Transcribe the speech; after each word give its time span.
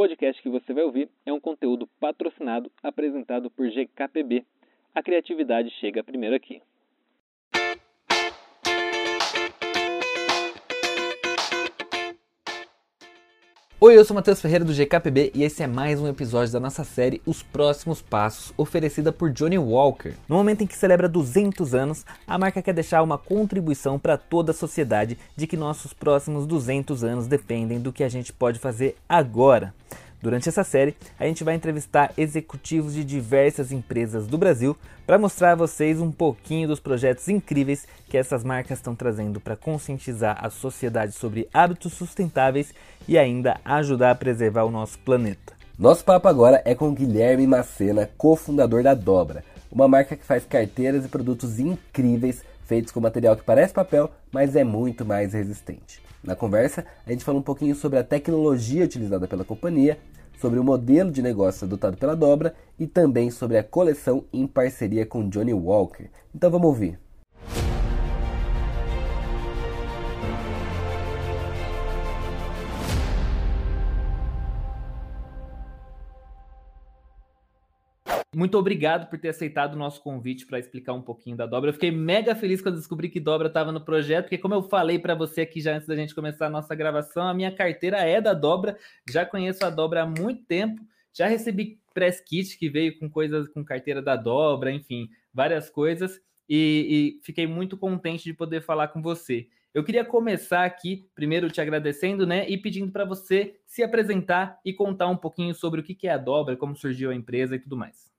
podcast 0.00 0.40
que 0.42 0.48
você 0.48 0.72
vai 0.72 0.82
ouvir 0.82 1.10
é 1.26 1.30
um 1.30 1.38
conteúdo 1.38 1.86
patrocinado 2.00 2.72
apresentado 2.82 3.50
por 3.50 3.68
GKPB. 3.68 4.46
A 4.94 5.02
criatividade 5.02 5.68
chega 5.78 6.02
primeiro 6.02 6.34
aqui. 6.34 6.62
Oi, 13.82 13.96
eu 13.96 14.04
sou 14.04 14.14
Matheus 14.14 14.42
Ferreira 14.42 14.62
do 14.62 14.74
GKPB 14.74 15.32
e 15.34 15.42
esse 15.42 15.62
é 15.62 15.66
mais 15.66 15.98
um 15.98 16.06
episódio 16.06 16.52
da 16.52 16.60
nossa 16.60 16.84
série 16.84 17.22
Os 17.24 17.42
Próximos 17.42 18.02
Passos, 18.02 18.52
oferecida 18.58 19.10
por 19.10 19.30
Johnny 19.30 19.56
Walker. 19.56 20.12
No 20.28 20.36
momento 20.36 20.60
em 20.60 20.66
que 20.66 20.76
celebra 20.76 21.08
200 21.08 21.74
anos, 21.74 22.04
a 22.26 22.36
marca 22.36 22.60
quer 22.60 22.74
deixar 22.74 23.02
uma 23.02 23.16
contribuição 23.16 23.98
para 23.98 24.18
toda 24.18 24.50
a 24.50 24.54
sociedade 24.54 25.16
de 25.34 25.46
que 25.46 25.56
nossos 25.56 25.94
próximos 25.94 26.46
200 26.46 27.02
anos 27.02 27.26
dependem 27.26 27.80
do 27.80 27.90
que 27.90 28.04
a 28.04 28.08
gente 28.10 28.34
pode 28.34 28.58
fazer 28.58 28.96
agora. 29.08 29.72
Durante 30.22 30.50
essa 30.50 30.62
série, 30.62 30.94
a 31.18 31.24
gente 31.24 31.42
vai 31.42 31.54
entrevistar 31.54 32.12
executivos 32.16 32.92
de 32.92 33.02
diversas 33.02 33.72
empresas 33.72 34.26
do 34.26 34.36
Brasil 34.36 34.76
para 35.06 35.18
mostrar 35.18 35.52
a 35.52 35.56
vocês 35.56 35.98
um 35.98 36.12
pouquinho 36.12 36.68
dos 36.68 36.78
projetos 36.78 37.26
incríveis 37.28 37.86
que 38.06 38.18
essas 38.18 38.44
marcas 38.44 38.78
estão 38.78 38.94
trazendo 38.94 39.40
para 39.40 39.56
conscientizar 39.56 40.36
a 40.44 40.50
sociedade 40.50 41.12
sobre 41.12 41.48
hábitos 41.54 41.94
sustentáveis 41.94 42.74
e 43.08 43.16
ainda 43.16 43.58
ajudar 43.64 44.10
a 44.10 44.14
preservar 44.14 44.64
o 44.64 44.70
nosso 44.70 44.98
planeta. 44.98 45.54
Nosso 45.78 46.04
papo 46.04 46.28
agora 46.28 46.60
é 46.66 46.74
com 46.74 46.92
Guilherme 46.92 47.46
Macena, 47.46 48.10
cofundador 48.18 48.82
da 48.82 48.92
Dobra, 48.92 49.42
uma 49.72 49.88
marca 49.88 50.14
que 50.14 50.26
faz 50.26 50.44
carteiras 50.44 51.06
e 51.06 51.08
produtos 51.08 51.58
incríveis 51.58 52.42
feitos 52.70 52.92
com 52.92 53.00
material 53.00 53.36
que 53.36 53.42
parece 53.42 53.74
papel, 53.74 54.08
mas 54.30 54.54
é 54.54 54.62
muito 54.62 55.04
mais 55.04 55.32
resistente. 55.32 56.00
Na 56.22 56.36
conversa, 56.36 56.86
a 57.04 57.10
gente 57.10 57.24
fala 57.24 57.40
um 57.40 57.42
pouquinho 57.42 57.74
sobre 57.74 57.98
a 57.98 58.04
tecnologia 58.04 58.84
utilizada 58.84 59.26
pela 59.26 59.44
companhia, 59.44 59.98
sobre 60.40 60.60
o 60.60 60.62
modelo 60.62 61.10
de 61.10 61.20
negócio 61.20 61.64
adotado 61.64 61.96
pela 61.96 62.14
Dobra 62.14 62.54
e 62.78 62.86
também 62.86 63.28
sobre 63.28 63.58
a 63.58 63.64
coleção 63.64 64.24
em 64.32 64.46
parceria 64.46 65.04
com 65.04 65.28
Johnny 65.28 65.52
Walker. 65.52 66.08
Então 66.32 66.48
vamos 66.48 66.68
ouvir. 66.68 66.96
Muito 78.32 78.56
obrigado 78.56 79.10
por 79.10 79.18
ter 79.18 79.30
aceitado 79.30 79.74
o 79.74 79.78
nosso 79.78 80.00
convite 80.00 80.46
para 80.46 80.60
explicar 80.60 80.92
um 80.92 81.02
pouquinho 81.02 81.36
da 81.36 81.46
Dobra. 81.46 81.70
Eu 81.70 81.74
fiquei 81.74 81.90
mega 81.90 82.32
feliz 82.32 82.62
quando 82.62 82.76
descobri 82.76 83.08
que 83.08 83.18
Dobra 83.18 83.48
estava 83.48 83.72
no 83.72 83.84
projeto, 83.84 84.26
porque 84.26 84.38
como 84.38 84.54
eu 84.54 84.62
falei 84.62 85.00
para 85.00 85.16
você 85.16 85.40
aqui 85.40 85.60
já 85.60 85.74
antes 85.74 85.88
da 85.88 85.96
gente 85.96 86.14
começar 86.14 86.46
a 86.46 86.50
nossa 86.50 86.72
gravação, 86.76 87.26
a 87.26 87.34
minha 87.34 87.50
carteira 87.50 87.98
é 87.98 88.20
da 88.20 88.32
Dobra. 88.32 88.76
Já 89.10 89.26
conheço 89.26 89.64
a 89.64 89.70
Dobra 89.70 90.02
há 90.02 90.06
muito 90.06 90.44
tempo. 90.44 90.80
Já 91.12 91.26
recebi 91.26 91.80
press 91.92 92.20
kit 92.20 92.56
que 92.56 92.68
veio 92.68 92.96
com 93.00 93.10
coisas 93.10 93.48
com 93.48 93.64
carteira 93.64 94.00
da 94.00 94.14
Dobra, 94.14 94.70
enfim, 94.70 95.08
várias 95.34 95.68
coisas. 95.68 96.20
E, 96.48 97.18
e 97.18 97.24
fiquei 97.24 97.48
muito 97.48 97.76
contente 97.76 98.22
de 98.22 98.32
poder 98.32 98.60
falar 98.60 98.88
com 98.88 99.02
você. 99.02 99.48
Eu 99.74 99.82
queria 99.82 100.04
começar 100.04 100.64
aqui, 100.64 101.08
primeiro 101.16 101.50
te 101.50 101.60
agradecendo, 101.60 102.24
né, 102.24 102.48
e 102.48 102.56
pedindo 102.56 102.92
para 102.92 103.04
você 103.04 103.56
se 103.66 103.82
apresentar 103.82 104.60
e 104.64 104.72
contar 104.72 105.08
um 105.08 105.16
pouquinho 105.16 105.54
sobre 105.54 105.80
o 105.80 105.84
que 105.84 106.06
é 106.06 106.12
a 106.12 106.18
Dobra, 106.18 106.56
como 106.56 106.76
surgiu 106.76 107.10
a 107.10 107.14
empresa 107.14 107.56
e 107.56 107.58
tudo 107.58 107.76
mais. 107.76 108.09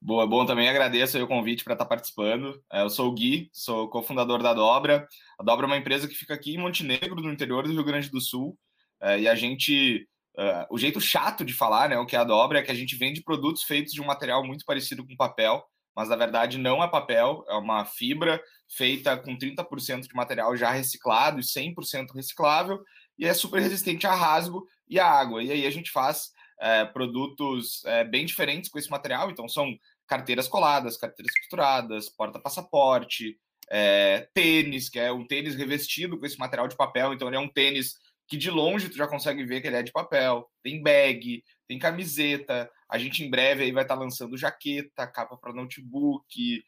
Boa, 0.00 0.26
bom, 0.26 0.46
também 0.46 0.68
agradeço 0.68 1.20
o 1.22 1.26
convite 1.26 1.64
para 1.64 1.72
estar 1.74 1.84
tá 1.84 1.88
participando. 1.88 2.62
É, 2.72 2.82
eu 2.82 2.88
sou 2.88 3.08
o 3.08 3.12
Gui, 3.12 3.50
sou 3.52 3.88
cofundador 3.90 4.40
da 4.40 4.54
Dobra. 4.54 5.08
A 5.38 5.42
Dobra 5.42 5.66
é 5.66 5.68
uma 5.68 5.76
empresa 5.76 6.06
que 6.06 6.14
fica 6.14 6.34
aqui 6.34 6.54
em 6.54 6.58
Montenegro, 6.58 7.20
no 7.20 7.32
interior 7.32 7.64
do 7.64 7.72
Rio 7.72 7.84
Grande 7.84 8.08
do 8.08 8.20
Sul. 8.20 8.56
É, 9.00 9.20
e 9.20 9.28
a 9.28 9.34
gente, 9.34 10.08
uh, 10.38 10.66
o 10.70 10.78
jeito 10.78 11.00
chato 11.00 11.44
de 11.44 11.52
falar, 11.52 11.88
né, 11.88 11.98
o 11.98 12.06
que 12.06 12.14
é 12.14 12.18
a 12.18 12.24
Dobra, 12.24 12.60
é 12.60 12.62
que 12.62 12.70
a 12.70 12.74
gente 12.74 12.96
vende 12.96 13.22
produtos 13.22 13.64
feitos 13.64 13.92
de 13.92 14.00
um 14.00 14.06
material 14.06 14.44
muito 14.46 14.64
parecido 14.64 15.04
com 15.04 15.16
papel, 15.16 15.64
mas 15.96 16.08
na 16.08 16.16
verdade 16.16 16.58
não 16.58 16.82
é 16.82 16.88
papel, 16.88 17.44
é 17.48 17.54
uma 17.54 17.84
fibra 17.84 18.40
feita 18.68 19.16
com 19.16 19.36
30% 19.36 20.06
de 20.06 20.14
material 20.14 20.56
já 20.56 20.70
reciclado 20.70 21.40
e 21.40 21.42
100% 21.42 22.14
reciclável, 22.14 22.80
e 23.18 23.26
é 23.26 23.34
super 23.34 23.60
resistente 23.60 24.06
a 24.06 24.14
rasgo 24.14 24.64
e 24.88 25.00
a 25.00 25.06
água. 25.10 25.42
E 25.42 25.50
aí 25.50 25.66
a 25.66 25.70
gente 25.70 25.90
faz 25.90 26.30
é, 26.60 26.84
produtos 26.84 27.84
é, 27.84 28.04
bem 28.04 28.26
diferentes 28.26 28.70
com 28.70 28.78
esse 28.78 28.90
material. 28.90 29.30
Então, 29.30 29.48
são 29.48 29.76
carteiras 30.06 30.48
coladas, 30.48 30.96
carteiras 30.96 31.32
costuradas, 31.38 32.08
porta-passaporte, 32.08 33.38
é, 33.70 34.28
tênis, 34.34 34.88
que 34.88 34.98
é 34.98 35.12
um 35.12 35.26
tênis 35.26 35.54
revestido 35.54 36.18
com 36.18 36.26
esse 36.26 36.38
material 36.38 36.68
de 36.68 36.76
papel. 36.76 37.12
Então, 37.12 37.28
ele 37.28 37.36
é 37.36 37.40
um 37.40 37.48
tênis 37.48 37.96
que 38.26 38.36
de 38.36 38.50
longe 38.50 38.88
tu 38.88 38.96
já 38.96 39.06
consegue 39.06 39.44
ver 39.44 39.60
que 39.60 39.66
ele 39.66 39.76
é 39.76 39.82
de 39.82 39.92
papel. 39.92 40.48
Tem 40.62 40.82
bag, 40.82 41.42
tem 41.66 41.78
camiseta. 41.78 42.70
A 42.90 42.98
gente 42.98 43.24
em 43.24 43.30
breve 43.30 43.64
aí 43.64 43.72
vai 43.72 43.84
estar 43.84 43.96
tá 43.96 44.00
lançando 44.00 44.36
jaqueta, 44.36 45.06
capa 45.06 45.36
para 45.36 45.52
notebook, 45.52 46.62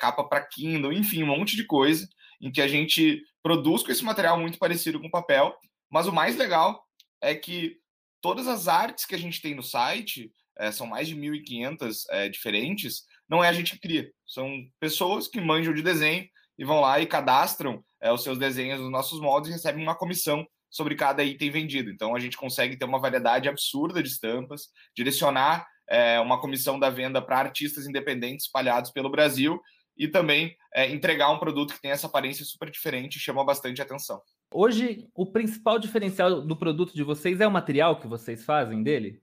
capa 0.00 0.24
para 0.24 0.44
Kindle, 0.44 0.92
enfim, 0.92 1.22
um 1.22 1.26
monte 1.26 1.56
de 1.56 1.64
coisa 1.64 2.08
em 2.40 2.50
que 2.50 2.60
a 2.60 2.68
gente 2.68 3.22
produz 3.42 3.82
com 3.82 3.90
esse 3.90 4.04
material 4.04 4.38
muito 4.38 4.58
parecido 4.58 5.00
com 5.00 5.10
papel. 5.10 5.54
Mas 5.90 6.06
o 6.06 6.12
mais 6.12 6.36
legal 6.36 6.84
é 7.20 7.34
que 7.34 7.78
todas 8.20 8.46
as 8.46 8.68
artes 8.68 9.06
que 9.06 9.14
a 9.14 9.18
gente 9.18 9.40
tem 9.40 9.54
no 9.54 9.62
site, 9.62 10.30
é, 10.58 10.72
são 10.72 10.86
mais 10.86 11.06
de 11.06 11.16
1.500 11.16 12.04
é, 12.10 12.28
diferentes, 12.28 13.04
não 13.28 13.42
é 13.42 13.48
a 13.48 13.52
gente 13.52 13.72
que 13.72 13.80
cria. 13.80 14.10
São 14.26 14.50
pessoas 14.80 15.28
que 15.28 15.40
manjam 15.40 15.72
de 15.72 15.82
desenho 15.82 16.26
e 16.58 16.64
vão 16.64 16.80
lá 16.80 16.98
e 17.00 17.06
cadastram 17.06 17.82
é, 18.00 18.12
os 18.12 18.22
seus 18.22 18.38
desenhos 18.38 18.80
nos 18.80 18.90
nossos 18.90 19.20
moldes 19.20 19.50
e 19.50 19.52
recebem 19.52 19.82
uma 19.82 19.94
comissão 19.94 20.46
sobre 20.68 20.96
cada 20.96 21.22
item 21.22 21.50
vendido. 21.50 21.90
Então 21.90 22.14
a 22.14 22.18
gente 22.18 22.36
consegue 22.36 22.76
ter 22.76 22.84
uma 22.84 22.98
variedade 22.98 23.48
absurda 23.48 24.02
de 24.02 24.08
estampas, 24.08 24.68
direcionar 24.94 25.66
é, 25.88 26.20
uma 26.20 26.40
comissão 26.40 26.78
da 26.78 26.90
venda 26.90 27.22
para 27.22 27.38
artistas 27.38 27.86
independentes 27.86 28.46
espalhados 28.46 28.90
pelo 28.90 29.10
Brasil 29.10 29.60
e 29.96 30.06
também 30.06 30.56
entregar 30.90 31.28
um 31.30 31.40
produto 31.40 31.74
que 31.74 31.80
tem 31.80 31.90
essa 31.90 32.06
aparência 32.06 32.44
super 32.44 32.70
diferente 32.70 33.16
e 33.16 33.20
chama 33.20 33.44
bastante 33.44 33.82
atenção. 33.82 34.22
Hoje, 34.50 35.06
o 35.14 35.26
principal 35.26 35.78
diferencial 35.78 36.40
do 36.40 36.56
produto 36.56 36.94
de 36.94 37.02
vocês 37.02 37.40
é 37.40 37.46
o 37.46 37.50
material 37.50 38.00
que 38.00 38.06
vocês 38.06 38.44
fazem 38.44 38.82
dele? 38.82 39.20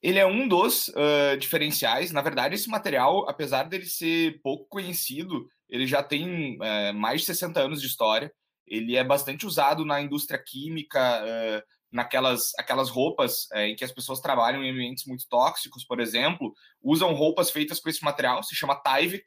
Ele 0.00 0.20
é 0.20 0.26
um 0.26 0.46
dos 0.46 0.88
uh, 0.88 1.36
diferenciais. 1.36 2.12
Na 2.12 2.22
verdade, 2.22 2.54
esse 2.54 2.68
material, 2.68 3.28
apesar 3.28 3.64
dele 3.64 3.86
ser 3.86 4.40
pouco 4.40 4.66
conhecido, 4.68 5.48
ele 5.68 5.86
já 5.86 6.02
tem 6.02 6.56
uh, 6.56 6.94
mais 6.94 7.22
de 7.22 7.26
60 7.28 7.60
anos 7.60 7.80
de 7.80 7.88
história. 7.88 8.32
Ele 8.64 8.96
é 8.96 9.02
bastante 9.02 9.46
usado 9.46 9.84
na 9.84 10.00
indústria 10.00 10.40
química, 10.40 11.22
uh, 11.24 11.62
naquelas 11.90 12.52
aquelas 12.56 12.88
roupas 12.88 13.48
em 13.54 13.74
que 13.74 13.84
as 13.84 13.92
pessoas 13.92 14.20
trabalham 14.20 14.62
em 14.62 14.70
ambientes 14.70 15.04
muito 15.06 15.26
tóxicos, 15.28 15.84
por 15.84 16.00
exemplo, 16.00 16.54
usam 16.80 17.12
roupas 17.12 17.50
feitas 17.50 17.80
com 17.80 17.90
esse 17.90 18.02
material, 18.02 18.42
se 18.42 18.54
chama 18.54 18.80
Tyvek, 18.80 19.24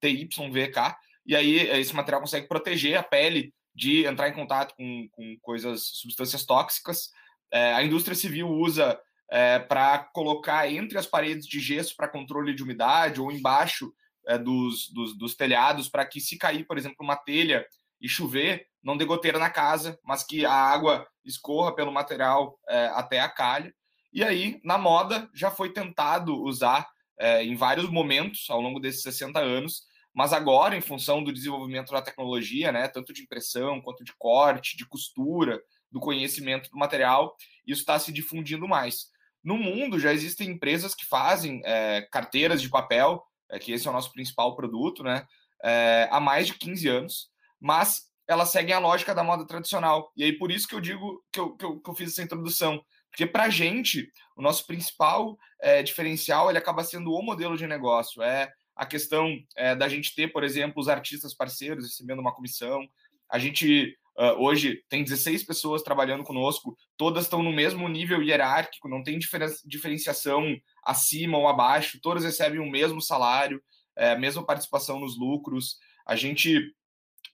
T-Y-V-K, 0.00 0.98
e 1.26 1.36
aí 1.36 1.58
esse 1.78 1.94
material 1.94 2.22
consegue 2.22 2.48
proteger 2.48 2.98
a 2.98 3.02
pele 3.02 3.54
de 3.78 4.04
entrar 4.04 4.28
em 4.28 4.34
contato 4.34 4.74
com, 4.74 5.08
com 5.12 5.38
coisas, 5.40 5.84
substâncias 5.94 6.44
tóxicas. 6.44 7.10
É, 7.52 7.74
a 7.74 7.82
indústria 7.84 8.16
civil 8.16 8.48
usa 8.48 9.00
é, 9.30 9.60
para 9.60 9.98
colocar 10.12 10.68
entre 10.68 10.98
as 10.98 11.06
paredes 11.06 11.46
de 11.46 11.60
gesso 11.60 11.94
para 11.94 12.08
controle 12.08 12.52
de 12.52 12.62
umidade 12.64 13.20
ou 13.20 13.30
embaixo 13.30 13.92
é, 14.26 14.36
dos, 14.36 14.90
dos, 14.92 15.16
dos, 15.16 15.36
telhados 15.36 15.88
para 15.88 16.04
que 16.04 16.20
se 16.20 16.36
cair, 16.36 16.66
por 16.66 16.76
exemplo, 16.76 16.96
uma 17.00 17.14
telha 17.14 17.64
e 18.00 18.08
chover, 18.08 18.66
não 18.82 18.96
dê 18.96 19.04
goteira 19.04 19.38
na 19.38 19.48
casa, 19.48 19.96
mas 20.02 20.24
que 20.24 20.44
a 20.44 20.52
água 20.52 21.06
escorra 21.24 21.72
pelo 21.72 21.92
material 21.92 22.58
é, 22.68 22.86
até 22.86 23.20
a 23.20 23.28
calha. 23.28 23.72
E 24.12 24.24
aí, 24.24 24.60
na 24.64 24.76
moda, 24.76 25.30
já 25.32 25.52
foi 25.52 25.72
tentado 25.72 26.34
usar 26.42 26.84
é, 27.16 27.44
em 27.44 27.54
vários 27.54 27.88
momentos 27.88 28.46
ao 28.50 28.60
longo 28.60 28.80
desses 28.80 29.02
60 29.02 29.38
anos 29.38 29.82
mas 30.18 30.32
agora, 30.32 30.76
em 30.76 30.80
função 30.80 31.22
do 31.22 31.32
desenvolvimento 31.32 31.92
da 31.92 32.02
tecnologia, 32.02 32.72
né, 32.72 32.88
tanto 32.88 33.12
de 33.12 33.22
impressão 33.22 33.80
quanto 33.80 34.02
de 34.02 34.12
corte, 34.18 34.76
de 34.76 34.84
costura, 34.84 35.62
do 35.92 36.00
conhecimento 36.00 36.68
do 36.70 36.76
material, 36.76 37.36
isso 37.64 37.82
está 37.82 37.96
se 38.00 38.12
difundindo 38.12 38.66
mais. 38.66 39.12
No 39.44 39.56
mundo 39.56 39.96
já 39.96 40.12
existem 40.12 40.48
empresas 40.48 40.92
que 40.92 41.06
fazem 41.06 41.62
é, 41.64 42.02
carteiras 42.10 42.60
de 42.60 42.68
papel, 42.68 43.22
é, 43.48 43.60
que 43.60 43.70
esse 43.70 43.86
é 43.86 43.90
o 43.90 43.92
nosso 43.92 44.12
principal 44.12 44.56
produto, 44.56 45.04
né, 45.04 45.24
é, 45.62 46.08
há 46.10 46.18
mais 46.18 46.48
de 46.48 46.54
15 46.54 46.88
anos, 46.88 47.28
mas 47.60 48.08
elas 48.26 48.48
seguem 48.48 48.74
a 48.74 48.80
lógica 48.80 49.14
da 49.14 49.22
moda 49.22 49.46
tradicional. 49.46 50.10
E 50.16 50.24
aí 50.24 50.32
por 50.36 50.50
isso 50.50 50.66
que 50.66 50.74
eu 50.74 50.80
digo 50.80 51.22
que 51.32 51.38
eu, 51.38 51.54
que 51.54 51.64
eu, 51.64 51.78
que 51.78 51.88
eu 51.90 51.94
fiz 51.94 52.10
essa 52.10 52.24
introdução. 52.24 52.84
Porque 53.08 53.24
para 53.24 53.44
a 53.44 53.50
gente, 53.50 54.10
o 54.34 54.42
nosso 54.42 54.66
principal 54.66 55.38
é, 55.62 55.80
diferencial 55.80 56.50
ele 56.50 56.58
acaba 56.58 56.82
sendo 56.82 57.12
o 57.12 57.22
modelo 57.22 57.56
de 57.56 57.68
negócio. 57.68 58.20
É 58.20 58.52
a 58.78 58.86
questão 58.86 59.36
é, 59.56 59.74
da 59.74 59.88
gente 59.88 60.14
ter, 60.14 60.28
por 60.28 60.44
exemplo, 60.44 60.80
os 60.80 60.88
artistas 60.88 61.34
parceiros 61.34 61.84
recebendo 61.84 62.20
uma 62.20 62.32
comissão. 62.32 62.88
A 63.28 63.36
gente 63.36 63.98
uh, 64.16 64.40
hoje 64.40 64.84
tem 64.88 65.02
16 65.02 65.42
pessoas 65.42 65.82
trabalhando 65.82 66.22
conosco, 66.22 66.78
todas 66.96 67.24
estão 67.24 67.42
no 67.42 67.52
mesmo 67.52 67.88
nível 67.88 68.22
hierárquico, 68.22 68.88
não 68.88 69.02
tem 69.02 69.18
diferenciação 69.66 70.56
acima 70.84 71.36
ou 71.36 71.48
abaixo, 71.48 71.98
todas 72.00 72.22
recebem 72.22 72.60
o 72.60 72.70
mesmo 72.70 73.02
salário, 73.02 73.60
é, 73.96 74.12
a 74.12 74.18
mesma 74.18 74.46
participação 74.46 75.00
nos 75.00 75.18
lucros. 75.18 75.76
A 76.06 76.14
gente 76.14 76.72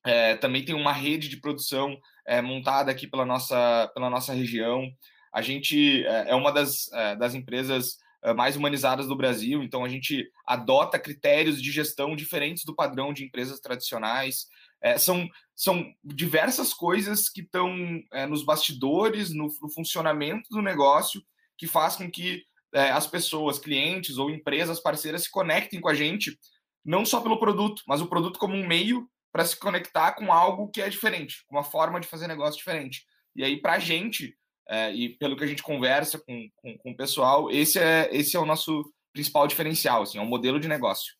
é, 0.02 0.36
também 0.36 0.64
tem 0.64 0.74
uma 0.74 0.92
rede 0.92 1.28
de 1.28 1.36
produção 1.36 1.94
é, 2.26 2.40
montada 2.40 2.90
aqui 2.90 3.06
pela 3.06 3.26
nossa, 3.26 3.90
pela 3.92 4.08
nossa 4.08 4.32
região. 4.32 4.90
A 5.30 5.42
gente 5.42 6.06
é, 6.06 6.30
é 6.30 6.34
uma 6.34 6.50
das, 6.50 6.90
é, 6.90 7.14
das 7.16 7.34
empresas 7.34 7.98
mais 8.32 8.56
humanizadas 8.56 9.06
do 9.06 9.16
Brasil, 9.16 9.62
então 9.62 9.84
a 9.84 9.88
gente 9.88 10.26
adota 10.46 10.98
critérios 10.98 11.60
de 11.60 11.70
gestão 11.70 12.16
diferentes 12.16 12.64
do 12.64 12.74
padrão 12.74 13.12
de 13.12 13.24
empresas 13.24 13.60
tradicionais. 13.60 14.46
É, 14.82 14.96
são, 14.96 15.28
são 15.54 15.84
diversas 16.02 16.72
coisas 16.72 17.28
que 17.28 17.42
estão 17.42 17.74
é, 18.12 18.26
nos 18.26 18.42
bastidores, 18.42 19.30
no, 19.30 19.48
no, 19.60 19.68
funcionamento 19.68 20.48
do 20.50 20.62
negócio, 20.62 21.22
que 21.58 21.66
faz 21.66 21.96
com 21.96 22.10
que 22.10 22.42
é, 22.72 22.90
as 22.90 23.06
pessoas, 23.06 23.58
clientes 23.58 24.16
ou 24.16 24.30
empresas 24.30 24.80
parceiras 24.80 25.24
se 25.24 25.30
conectem 25.30 25.80
com 25.80 25.88
a 25.88 25.94
gente, 25.94 26.38
não 26.84 27.04
só 27.04 27.20
pelo 27.20 27.38
produto, 27.38 27.82
mas 27.86 28.00
o 28.00 28.06
produto 28.06 28.38
como 28.38 28.54
um 28.54 28.66
meio 28.66 29.08
para 29.32 29.44
se 29.44 29.58
conectar 29.58 30.12
com 30.12 30.32
algo 30.32 30.70
que 30.70 30.80
é 30.80 30.88
diferente, 30.88 31.44
uma 31.50 31.64
forma 31.64 31.98
de 31.98 32.06
fazer 32.06 32.26
negócio 32.26 32.58
diferente. 32.58 33.04
E 33.34 33.42
aí, 33.42 33.60
para 33.60 33.74
a 33.74 33.78
gente, 33.78 34.36
é, 34.68 34.92
e 34.92 35.10
pelo 35.10 35.36
que 35.36 35.44
a 35.44 35.46
gente 35.46 35.62
conversa 35.62 36.18
com, 36.18 36.48
com, 36.56 36.78
com, 36.78 36.90
o 36.92 36.96
pessoal, 36.96 37.50
esse 37.50 37.78
é, 37.78 38.08
esse 38.12 38.36
é 38.36 38.40
o 38.40 38.46
nosso 38.46 38.84
principal 39.12 39.46
diferencial, 39.46 40.02
assim, 40.02 40.18
é 40.18 40.20
um 40.20 40.26
modelo 40.26 40.58
de 40.58 40.68
negócio. 40.68 41.14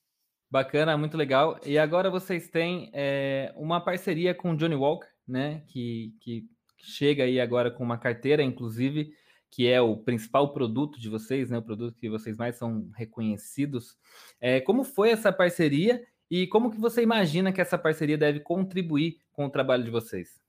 Bacana, 0.50 0.96
muito 0.96 1.17
legal. 1.17 1.58
E 1.67 1.76
agora 1.76 2.11
vocês 2.11 2.49
têm 2.49 2.91
é, 2.93 3.52
uma 3.56 3.81
parceria 3.81 4.35
com 4.35 4.52
o 4.52 4.56
Johnny 4.56 4.76
Walker, 4.76 5.08
né? 5.26 5.64
Que, 5.67 6.14
que 6.20 6.44
chega 6.79 7.25
aí 7.25 7.41
agora 7.41 7.70
com 7.70 7.82
uma 7.82 7.99
carteira, 7.99 8.43
inclusive, 8.43 9.12
que 9.50 9.67
é 9.67 9.81
o 9.81 9.97
principal 9.97 10.52
produto 10.52 11.00
de 11.00 11.08
vocês, 11.08 11.50
né? 11.50 11.58
O 11.58 11.62
produto 11.62 11.99
que 11.99 12.08
vocês 12.08 12.37
mais 12.37 12.56
são 12.56 12.88
reconhecidos. 12.97 13.97
É, 14.40 14.61
como 14.61 14.85
foi 14.85 15.11
essa 15.11 15.32
parceria 15.32 16.05
e 16.31 16.47
como 16.47 16.70
que 16.70 16.79
você 16.79 17.02
imagina 17.02 17.52
que 17.52 17.61
essa 17.61 17.79
parceria 17.79 18.17
deve 18.17 18.40
contribuir 18.40 19.19
com 19.32 19.47
o 19.47 19.50
trabalho 19.50 19.82
de 19.82 19.90
vocês? 19.90 20.44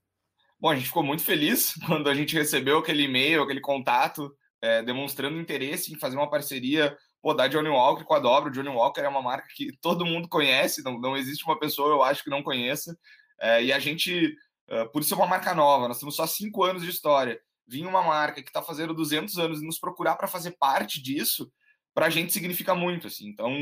Bom, 0.58 0.70
a 0.70 0.74
gente 0.74 0.86
ficou 0.86 1.02
muito 1.02 1.22
feliz 1.22 1.74
quando 1.86 2.08
a 2.08 2.14
gente 2.14 2.34
recebeu 2.34 2.78
aquele 2.78 3.02
e-mail, 3.02 3.42
aquele 3.42 3.60
contato, 3.60 4.34
é, 4.62 4.82
demonstrando 4.82 5.38
interesse 5.38 5.92
em 5.92 5.98
fazer 5.98 6.16
uma 6.16 6.30
parceria 6.30 6.96
pô, 7.20 7.34
da 7.34 7.46
Johnny 7.46 7.68
Walker 7.68 8.04
com 8.04 8.14
a 8.14 8.18
Dobra. 8.18 8.48
O 8.48 8.52
Johnny 8.52 8.70
Walker 8.70 9.02
é 9.02 9.08
uma 9.08 9.20
marca 9.20 9.48
que 9.54 9.76
todo 9.82 10.06
mundo 10.06 10.28
conhece, 10.28 10.82
não, 10.82 10.98
não 10.98 11.16
existe 11.16 11.44
uma 11.44 11.58
pessoa, 11.58 11.90
eu 11.90 12.02
acho, 12.02 12.24
que 12.24 12.30
não 12.30 12.42
conheça. 12.42 12.96
É, 13.38 13.64
e 13.64 13.72
a 13.72 13.78
gente, 13.78 14.34
é, 14.68 14.84
por 14.86 15.04
ser 15.04 15.14
uma 15.14 15.26
marca 15.26 15.54
nova, 15.54 15.88
nós 15.88 15.98
temos 15.98 16.16
só 16.16 16.26
cinco 16.26 16.64
anos 16.64 16.82
de 16.82 16.90
história, 16.90 17.38
vir 17.68 17.86
uma 17.86 18.02
marca 18.02 18.42
que 18.42 18.48
está 18.48 18.62
fazendo 18.62 18.94
200 18.94 19.38
anos 19.38 19.60
e 19.60 19.66
nos 19.66 19.78
procurar 19.78 20.16
para 20.16 20.26
fazer 20.26 20.52
parte 20.52 21.02
disso, 21.02 21.52
para 21.92 22.06
a 22.06 22.10
gente 22.10 22.32
significa 22.32 22.74
muito. 22.74 23.08
Assim. 23.08 23.28
Então, 23.28 23.52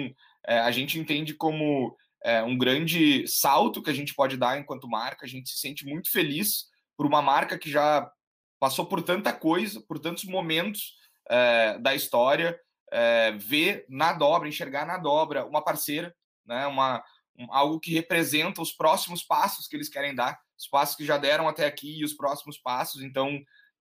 é, 0.47 0.61
a 0.61 0.71
gente 0.71 0.99
entende 0.99 1.35
como 1.35 1.97
é, 2.23 2.43
um 2.45 2.57
grande 2.57 3.27
salto 3.27 3.83
que 3.83 3.91
a 3.91 3.95
gente 3.95 4.15
pode 4.15 4.37
dar 4.37 4.61
enquanto 4.61 4.89
marca, 4.89 5.27
a 5.27 5.29
gente 5.29 5.51
se 5.51 5.59
sente 5.59 5.85
muito 5.85 6.09
feliz 6.13 6.73
por 6.97 7.07
uma 7.07 7.23
marca 7.23 7.59
que 7.59 7.71
já 7.71 8.11
passou 8.59 8.87
por 8.87 9.03
tanta 9.03 9.33
coisa, 9.33 9.81
por 9.81 9.99
tantos 9.99 10.25
momentos 10.25 10.95
é, 11.29 11.79
da 11.79 11.95
história, 11.95 12.59
é, 12.93 13.33
ver 13.33 13.85
na 13.89 14.13
dobra, 14.13 14.49
enxergar 14.49 14.87
na 14.87 14.97
dobra 14.97 15.45
uma 15.45 15.63
parceira, 15.63 16.15
né, 16.47 16.67
uma, 16.67 17.03
um, 17.37 17.53
algo 17.53 17.81
que 17.81 17.93
representa 17.93 18.63
os 18.63 18.73
próximos 18.73 19.23
passos 19.23 19.67
que 19.67 19.77
eles 19.77 19.89
querem 19.89 20.15
dar, 20.15 20.39
os 20.59 20.67
passos 20.67 20.97
que 20.97 21.05
já 21.05 21.19
deram 21.19 21.49
até 21.49 21.67
aqui 21.67 21.99
e 21.99 22.05
os 22.05 22.15
próximos 22.15 22.59
passos. 22.59 23.03
Então, 23.03 23.39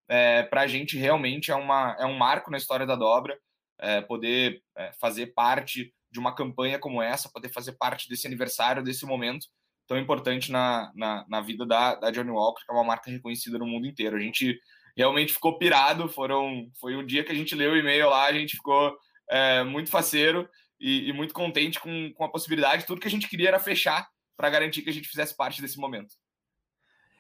é, 0.08 0.44
para 0.44 0.62
a 0.62 0.68
gente 0.68 0.98
realmente 0.98 1.52
é, 1.52 1.56
uma, 1.56 1.96
é 2.00 2.06
um 2.06 2.18
marco 2.18 2.52
na 2.52 2.58
história 2.58 2.86
da 2.86 2.96
dobra 2.96 3.38
poder 4.08 4.64
fazer 4.98 5.34
parte 5.34 5.94
de 6.10 6.18
uma 6.18 6.34
campanha 6.34 6.80
como 6.80 7.02
essa, 7.02 7.30
poder 7.30 7.50
fazer 7.50 7.74
parte 7.74 8.08
desse 8.08 8.26
aniversário, 8.26 8.82
desse 8.82 9.06
momento 9.06 9.48
tão 9.88 9.98
importante 9.98 10.52
na, 10.52 10.92
na, 10.96 11.26
na 11.28 11.42
vida 11.42 11.66
da, 11.66 11.96
da 11.96 12.12
Johnny 12.12 12.32
Walker, 12.32 12.64
que 12.66 12.72
é 12.72 12.76
uma 12.76 12.84
marca 12.84 13.12
reconhecida 13.12 13.58
no 13.58 13.68
mundo 13.68 13.88
inteiro. 13.88 14.16
A 14.16 14.20
gente 14.20 14.60
realmente 14.96 15.34
ficou 15.34 15.58
pirado, 15.58 16.08
foram, 16.08 16.70
foi 16.80 16.96
o 16.96 17.06
dia 17.06 17.24
que 17.24 17.32
a 17.32 17.36
gente 17.36 17.56
leu 17.56 17.74
o 17.74 17.78
e-mail 17.78 18.10
lá, 18.10 18.26
a 18.26 18.34
gente 18.34 18.56
ficou 18.56 18.96
é, 19.30 19.64
muito 19.64 19.90
faceiro 19.90 20.48
e, 20.80 21.10
e, 21.10 21.14
muito 21.14 21.34
contente 21.34 21.80
com, 21.80 22.12
com 22.14 22.24
a 22.24 22.30
possibilidade. 22.30 22.86
Tudo 22.86 23.02
que 23.02 23.08
a 23.08 23.12
gente 23.12 23.28
queria 23.28 23.50
era 23.50 23.60
fechar 23.60 24.08
para 24.38 24.50
garantir 24.50 24.82
que 24.82 24.90
a 24.90 24.94
gente 24.94 25.08
fizesse 25.08 25.36
parte 25.36 25.62
desse 25.62 25.78
momento. 25.78 26.16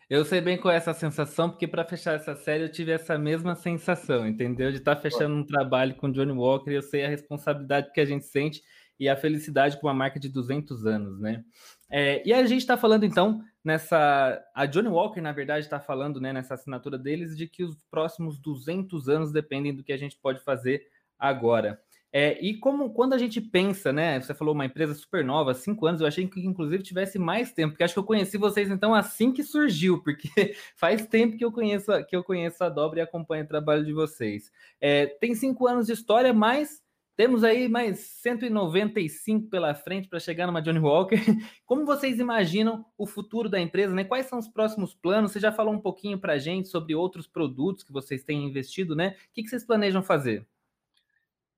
Eu 0.09 0.25
sei 0.25 0.41
bem 0.41 0.57
qual 0.57 0.73
é 0.73 0.77
essa 0.77 0.93
sensação, 0.93 1.49
porque 1.49 1.67
para 1.67 1.85
fechar 1.85 2.13
essa 2.13 2.35
série 2.35 2.63
eu 2.63 2.71
tive 2.71 2.91
essa 2.91 3.17
mesma 3.17 3.55
sensação, 3.55 4.27
entendeu? 4.27 4.69
De 4.69 4.77
estar 4.77 4.95
tá 4.95 5.01
fechando 5.01 5.33
um 5.33 5.45
trabalho 5.45 5.95
com 5.95 6.11
Johnny 6.11 6.33
Walker, 6.33 6.71
eu 6.71 6.81
sei 6.81 7.05
a 7.05 7.09
responsabilidade 7.09 7.91
que 7.91 8.01
a 8.01 8.05
gente 8.05 8.25
sente 8.25 8.61
e 8.99 9.09
a 9.09 9.15
felicidade 9.15 9.79
com 9.79 9.87
uma 9.87 9.93
marca 9.93 10.19
de 10.19 10.29
200 10.29 10.85
anos, 10.85 11.19
né? 11.19 11.43
É, 11.89 12.27
e 12.27 12.33
a 12.33 12.45
gente 12.45 12.61
está 12.61 12.77
falando 12.77 13.05
então 13.05 13.43
nessa. 13.63 14.43
A 14.53 14.65
Johnny 14.65 14.87
Walker, 14.87 15.21
na 15.21 15.31
verdade, 15.31 15.65
está 15.65 15.79
falando 15.79 16.19
né, 16.19 16.33
nessa 16.33 16.55
assinatura 16.55 16.97
deles 16.97 17.37
de 17.37 17.47
que 17.47 17.63
os 17.63 17.83
próximos 17.89 18.39
200 18.39 19.09
anos 19.09 19.31
dependem 19.31 19.75
do 19.75 19.83
que 19.83 19.93
a 19.93 19.97
gente 19.97 20.17
pode 20.17 20.39
fazer 20.41 20.87
agora. 21.17 21.79
É, 22.15 22.39
e 22.45 22.55
como 22.59 22.93
quando 22.93 23.13
a 23.13 23.17
gente 23.17 23.41
pensa, 23.41 23.91
né? 23.91 24.21
Você 24.21 24.35
falou 24.35 24.53
uma 24.53 24.67
empresa 24.67 24.93
super 24.93 25.25
nova, 25.25 25.55
cinco 25.55 25.87
anos, 25.87 25.99
eu 25.99 26.05
achei 26.05 26.27
que 26.27 26.45
inclusive 26.45 26.83
tivesse 26.83 27.17
mais 27.17 27.51
tempo, 27.51 27.71
porque 27.71 27.83
acho 27.83 27.95
que 27.95 27.99
eu 27.99 28.03
conheci 28.03 28.37
vocês 28.37 28.69
então 28.69 28.93
assim 28.93 29.31
que 29.31 29.41
surgiu, 29.41 29.99
porque 30.03 30.29
faz 30.77 31.07
tempo 31.07 31.35
que 31.35 31.43
eu 31.43 31.51
conheço 31.51 31.91
que 32.05 32.15
eu 32.15 32.23
conheço 32.23 32.63
a 32.63 32.69
Dobra 32.69 32.99
e 32.99 33.01
acompanho 33.01 33.45
o 33.45 33.47
trabalho 33.47 33.83
de 33.83 33.91
vocês. 33.91 34.51
É, 34.79 35.07
tem 35.07 35.33
cinco 35.33 35.65
anos 35.67 35.87
de 35.87 35.93
história, 35.93 36.31
mas 36.31 36.82
temos 37.15 37.43
aí 37.43 37.69
mais 37.69 37.99
195 38.21 39.47
pela 39.47 39.75
frente 39.75 40.07
para 40.07 40.19
chegar 40.19 40.47
numa 40.47 40.61
Johnny 40.61 40.79
Walker. 40.79 41.17
Como 41.65 41.85
vocês 41.85 42.19
imaginam 42.19 42.85
o 42.97 43.05
futuro 43.05 43.47
da 43.47 43.59
empresa? 43.59 43.93
Né? 43.93 44.03
Quais 44.03 44.25
são 44.25 44.39
os 44.39 44.47
próximos 44.47 44.95
planos? 44.95 45.31
Você 45.31 45.39
já 45.39 45.51
falou 45.51 45.73
um 45.73 45.79
pouquinho 45.79 46.17
para 46.17 46.33
a 46.33 46.37
gente 46.39 46.69
sobre 46.69 46.95
outros 46.95 47.27
produtos 47.27 47.83
que 47.83 47.91
vocês 47.91 48.23
têm 48.23 48.45
investido, 48.45 48.95
né? 48.95 49.15
O 49.29 49.33
que, 49.33 49.47
vocês 49.47 49.63
planejam 49.63 50.01
fazer? 50.01 50.47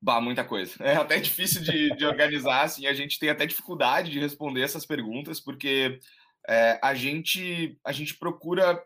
Bah, 0.01 0.19
muita 0.19 0.43
coisa. 0.43 0.75
É 0.83 0.97
até 0.97 1.19
difícil 1.19 1.61
de, 1.61 1.95
de 1.95 2.05
organizar, 2.05 2.63
assim, 2.63 2.85
a 2.85 2.93
gente 2.93 3.17
tem 3.17 3.29
até 3.29 3.45
dificuldade 3.45 4.11
de 4.11 4.19
responder 4.19 4.61
essas 4.61 4.85
perguntas, 4.85 5.39
porque 5.39 5.99
é, 6.49 6.77
a, 6.83 6.93
gente, 6.93 7.79
a 7.83 7.93
gente 7.93 8.15
procura, 8.15 8.83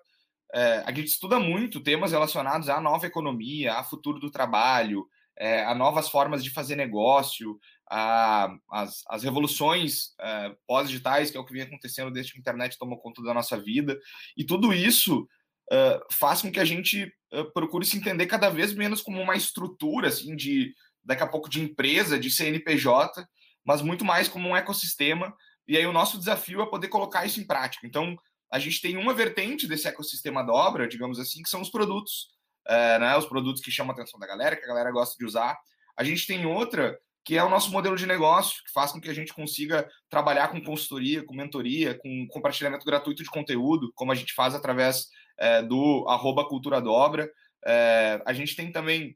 é, 0.53 0.83
a 0.85 0.93
gente 0.93 1.07
estuda 1.07 1.39
muito 1.39 1.79
temas 1.79 2.11
relacionados 2.11 2.69
à 2.69 2.79
nova 2.79 3.07
economia, 3.07 3.73
a 3.73 3.83
futuro 3.83 4.19
do 4.19 4.29
trabalho, 4.29 5.09
é, 5.39 5.63
a 5.63 5.73
novas 5.73 6.09
formas 6.09 6.43
de 6.43 6.49
fazer 6.49 6.75
negócio, 6.75 7.57
a, 7.89 8.53
as, 8.71 9.03
as 9.07 9.23
revoluções 9.23 10.13
é, 10.19 10.55
pós-digitais, 10.67 11.31
que 11.31 11.37
é 11.37 11.39
o 11.39 11.45
que 11.45 11.53
vem 11.53 11.61
acontecendo 11.61 12.11
desde 12.11 12.33
que 12.33 12.37
a 12.37 12.41
internet 12.41 12.77
tomou 12.77 12.99
conta 12.99 13.23
da 13.23 13.33
nossa 13.33 13.57
vida. 13.57 13.97
E 14.35 14.43
tudo 14.43 14.73
isso 14.73 15.27
é, 15.71 15.99
faz 16.11 16.41
com 16.41 16.51
que 16.51 16.59
a 16.59 16.65
gente 16.65 17.11
procure 17.53 17.85
se 17.85 17.95
entender 17.95 18.25
cada 18.25 18.49
vez 18.49 18.73
menos 18.73 19.03
como 19.03 19.21
uma 19.21 19.35
estrutura, 19.35 20.07
assim, 20.07 20.35
de 20.35 20.73
daqui 21.03 21.23
a 21.23 21.27
pouco 21.27 21.47
de 21.47 21.61
empresa, 21.61 22.19
de 22.19 22.29
CNPJ, 22.29 23.23
mas 23.63 23.81
muito 23.81 24.03
mais 24.03 24.27
como 24.27 24.49
um 24.49 24.55
ecossistema. 24.55 25.33
E 25.67 25.77
aí 25.77 25.85
o 25.85 25.93
nosso 25.93 26.17
desafio 26.17 26.61
é 26.61 26.65
poder 26.65 26.87
colocar 26.87 27.25
isso 27.25 27.39
em 27.39 27.45
prática. 27.45 27.85
Então, 27.85 28.17
a 28.51 28.57
gente 28.57 28.81
tem 28.81 28.97
uma 28.97 29.13
vertente 29.13 29.67
desse 29.67 29.87
ecossistema 29.87 30.43
da 30.43 30.51
obra, 30.51 30.87
digamos 30.87 31.19
assim, 31.19 31.43
que 31.43 31.49
são 31.49 31.61
os 31.61 31.69
produtos 31.69 32.29
é, 32.69 32.99
né, 32.99 33.17
os 33.17 33.25
produtos 33.25 33.61
que 33.63 33.71
chamam 33.71 33.91
a 33.91 33.93
atenção 33.95 34.19
da 34.19 34.27
galera, 34.27 34.55
que 34.55 34.63
a 34.63 34.67
galera 34.67 34.91
gosta 34.91 35.15
de 35.17 35.25
usar. 35.25 35.57
A 35.97 36.03
gente 36.03 36.27
tem 36.27 36.45
outra 36.45 36.97
que 37.25 37.37
é 37.37 37.43
o 37.43 37.49
nosso 37.49 37.71
modelo 37.71 37.95
de 37.95 38.05
negócio, 38.05 38.63
que 38.63 38.71
faz 38.71 38.91
com 38.91 39.01
que 39.01 39.09
a 39.09 39.13
gente 39.13 39.33
consiga 39.33 39.87
trabalhar 40.09 40.47
com 40.47 40.63
consultoria, 40.63 41.23
com 41.23 41.35
mentoria, 41.35 41.97
com 41.99 42.27
compartilhamento 42.27 42.85
gratuito 42.85 43.23
de 43.23 43.29
conteúdo, 43.29 43.91
como 43.93 44.11
a 44.11 44.15
gente 44.15 44.33
faz 44.33 44.55
através 44.55 45.07
é, 45.37 45.61
do 45.61 46.07
arroba 46.07 46.47
Cultura 46.47 46.81
Dobra. 46.81 47.29
É, 47.65 48.21
a 48.25 48.33
gente 48.33 48.55
tem 48.55 48.71
também 48.71 49.15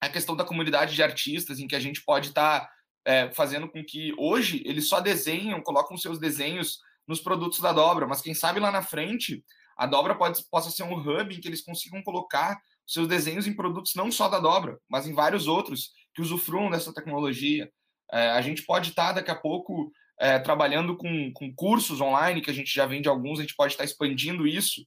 a 0.00 0.08
questão 0.08 0.34
da 0.34 0.44
comunidade 0.44 0.94
de 0.94 1.02
artistas, 1.02 1.58
em 1.58 1.68
que 1.68 1.76
a 1.76 1.80
gente 1.80 2.02
pode 2.04 2.28
estar 2.28 2.60
tá, 2.60 2.70
é, 3.04 3.30
fazendo 3.32 3.68
com 3.68 3.84
que 3.84 4.14
hoje 4.18 4.62
eles 4.64 4.88
só 4.88 5.00
desenham, 5.00 5.60
colocam 5.60 5.96
seus 5.96 6.18
desenhos 6.18 6.80
nos 7.06 7.20
produtos 7.20 7.60
da 7.60 7.72
Dobra, 7.72 8.06
mas 8.06 8.20
quem 8.20 8.34
sabe 8.34 8.58
lá 8.58 8.72
na 8.72 8.82
frente 8.82 9.44
a 9.76 9.86
Dobra 9.86 10.14
pode, 10.14 10.42
possa 10.50 10.70
ser 10.70 10.82
um 10.84 10.94
hub 10.94 11.34
em 11.34 11.40
que 11.40 11.46
eles 11.46 11.60
consigam 11.60 12.02
colocar 12.02 12.58
seus 12.86 13.08
desenhos 13.08 13.46
em 13.46 13.54
produtos 13.54 13.94
não 13.94 14.12
só 14.12 14.28
da 14.28 14.38
Dobra, 14.38 14.78
mas 14.88 15.06
em 15.06 15.12
vários 15.12 15.46
outros 15.46 15.90
que 16.14 16.22
usufruam 16.22 16.70
dessa 16.70 16.94
tecnologia. 16.94 17.70
É, 18.12 18.30
a 18.30 18.40
gente 18.40 18.62
pode 18.62 18.90
estar 18.90 19.12
daqui 19.12 19.30
a 19.30 19.34
pouco 19.34 19.90
é, 20.18 20.38
trabalhando 20.38 20.96
com, 20.96 21.32
com 21.32 21.54
cursos 21.54 22.00
online, 22.00 22.40
que 22.40 22.50
a 22.50 22.54
gente 22.54 22.72
já 22.72 22.86
vende 22.86 23.08
alguns, 23.08 23.38
a 23.38 23.42
gente 23.42 23.56
pode 23.56 23.72
estar 23.72 23.84
expandindo 23.84 24.46
isso. 24.46 24.86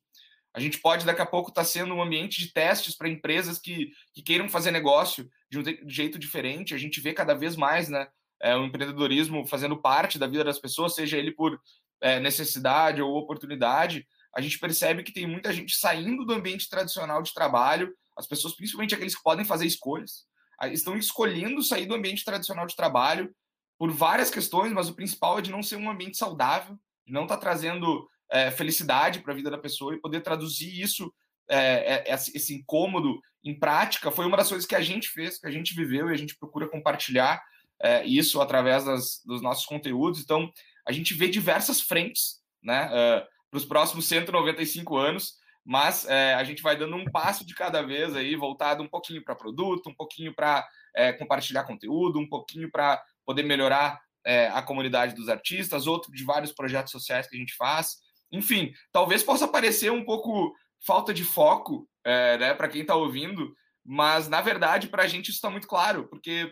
A 0.53 0.60
gente 0.60 0.79
pode 0.79 1.06
daqui 1.06 1.22
a 1.22 1.25
pouco 1.25 1.50
estar 1.50 1.63
sendo 1.63 1.94
um 1.94 2.01
ambiente 2.01 2.39
de 2.39 2.51
testes 2.51 2.96
para 2.96 3.08
empresas 3.08 3.60
que, 3.60 3.91
que 4.13 4.24
queiram 4.24 4.50
fazer 4.50 4.72
negócio 4.72 5.29
de 5.50 5.60
um 5.60 5.63
jeito 5.88 6.18
diferente. 6.18 6.74
A 6.74 6.77
gente 6.77 7.00
vê 7.00 7.13
cada 7.13 7.36
vez 7.36 7.56
mais 7.56 7.88
né, 7.88 8.08
é, 8.41 8.56
o 8.56 8.65
empreendedorismo 8.65 9.46
fazendo 9.46 9.79
parte 9.79 10.18
da 10.18 10.25
vida 10.25 10.44
das 10.44 10.58
pessoas, 10.58 10.96
seja 10.96 11.18
ele 11.18 11.32
por 11.32 11.62
é, 12.01 12.20
necessidade 12.20 13.01
ou 13.01 13.15
oportunidade 13.15 14.08
a 14.36 14.41
gente 14.41 14.59
percebe 14.59 15.03
que 15.03 15.12
tem 15.12 15.27
muita 15.27 15.51
gente 15.51 15.75
saindo 15.75 16.25
do 16.25 16.33
ambiente 16.33 16.69
tradicional 16.69 17.21
de 17.21 17.33
trabalho, 17.33 17.93
as 18.17 18.27
pessoas, 18.27 18.55
principalmente 18.55 18.93
aqueles 18.93 19.15
que 19.15 19.24
podem 19.24 19.45
fazer 19.45 19.65
escolhas, 19.65 20.25
estão 20.71 20.98
escolhendo 20.98 21.63
sair 21.63 21.86
do 21.86 21.95
ambiente 21.95 22.25
tradicional 22.25 22.67
de 22.67 22.75
trabalho 22.75 23.33
por 23.77 23.91
várias 23.91 24.29
questões, 24.29 24.74
mas 24.74 24.89
o 24.89 24.93
principal 24.93 25.39
é 25.39 25.41
de 25.41 25.51
não 25.51 25.63
ser 25.63 25.77
um 25.77 25.89
ambiente 25.89 26.17
saudável, 26.17 26.77
de 27.07 27.13
não 27.13 27.24
estar 27.24 27.36
tá 27.36 27.41
trazendo 27.41 28.07
é, 28.29 28.51
felicidade 28.51 29.19
para 29.19 29.31
a 29.31 29.36
vida 29.36 29.50
da 29.50 29.57
pessoa 29.57 29.95
e 29.95 30.01
poder 30.01 30.21
traduzir 30.21 30.81
isso 30.81 31.12
é, 31.50 32.03
é, 32.07 32.13
esse 32.13 32.53
incômodo 32.53 33.19
em 33.43 33.57
prática 33.57 34.12
foi 34.12 34.25
uma 34.25 34.38
das 34.38 34.50
coisas 34.50 34.67
que 34.67 34.75
a 34.75 34.81
gente 34.81 35.09
fez, 35.09 35.39
que 35.39 35.48
a 35.48 35.51
gente 35.51 35.74
viveu 35.74 36.09
e 36.09 36.13
a 36.13 36.17
gente 36.17 36.38
procura 36.38 36.67
compartilhar 36.67 37.41
é, 37.81 38.05
isso 38.05 38.39
através 38.39 38.86
das, 38.86 39.21
dos 39.25 39.41
nossos 39.41 39.65
conteúdos. 39.65 40.21
Então, 40.21 40.51
a 40.88 40.91
gente 40.91 41.13
vê 41.13 41.27
diversas 41.27 41.81
frentes 41.81 42.39
né, 42.62 42.88
uh, 42.88 43.27
para 43.50 43.58
os 43.58 43.65
próximos 43.65 44.08
195 44.08 44.98
anos, 44.98 45.34
mas 45.65 46.06
é, 46.08 46.34
a 46.34 46.44
gente 46.44 46.62
vai 46.62 46.75
dando 46.75 46.96
um 46.96 47.06
passo 47.06 47.46
de 47.46 47.53
cada 47.53 47.82
vez 47.82 48.15
aí, 48.15 48.36
voltado 48.36 48.82
um 48.82 48.88
pouquinho 48.88 49.24
para 49.24 49.36
produto, 49.36 49.89
um 49.89 49.94
pouquinho 49.94 50.34
para 50.34 50.68
é, 50.96 51.13
compartilhar 51.13 51.63
conteúdo, 51.63 52.20
um 52.20 52.27
pouquinho 52.27 52.72
para 52.72 53.01
poder 53.25 53.44
melhorar 53.44 54.00
é, 54.25 54.48
a 54.48 54.62
comunidade 54.62 55.15
dos 55.15 55.29
artistas, 55.29 55.88
outro 55.88 56.12
de 56.12 56.24
vários 56.24 56.51
projetos 56.51 56.91
sociais 56.91 57.27
que 57.27 57.36
a 57.36 57.39
gente 57.39 57.56
faz. 57.56 57.98
Enfim, 58.32 58.74
talvez 58.91 59.24
possa 59.24 59.48
parecer 59.48 59.91
um 59.91 60.03
pouco 60.03 60.53
falta 60.86 61.13
de 61.13 61.24
foco 61.24 61.88
é, 62.06 62.38
né, 62.38 62.53
para 62.53 62.70
quem 62.70 62.82
está 62.82 62.96
ouvindo, 62.96 63.53
mas 63.86 64.27
na 64.27 64.41
verdade 64.41 64.88
para 64.88 65.03
a 65.03 65.08
gente 65.08 65.29
isso 65.29 65.38
está 65.38 65.50
muito 65.50 65.68
claro, 65.68 66.08
porque 66.08 66.51